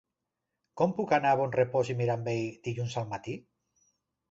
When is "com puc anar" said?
0.81-1.33